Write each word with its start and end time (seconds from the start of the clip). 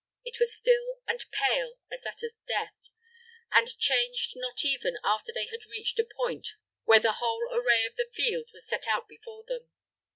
It 0.25 0.39
was 0.39 0.57
still 0.57 1.03
and 1.07 1.23
pale 1.31 1.73
as 1.91 2.01
that 2.01 2.23
of 2.23 2.31
death, 2.47 2.73
and 3.53 3.67
changed 3.77 4.33
not 4.35 4.65
even 4.65 4.97
after 5.03 5.31
they 5.31 5.45
had 5.45 5.67
reached 5.69 5.99
a 5.99 6.07
point 6.17 6.55
where 6.85 6.99
the 6.99 7.17
whole 7.19 7.47
array 7.53 7.85
of 7.85 7.97
the 7.97 8.09
field 8.11 8.47
was 8.51 8.67
set 8.67 8.87
out 8.87 9.07
before 9.07 9.43
them. 9.47 9.69